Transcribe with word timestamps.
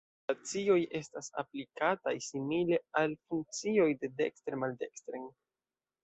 La 0.29 0.33
operacioj 0.35 0.75
estas 0.99 1.27
aplikataj 1.41 2.13
simile 2.27 2.79
al 3.01 3.13
funkcioj 3.33 3.85
de 4.05 4.09
dekstre 4.23 4.59
maldekstren. 4.63 5.29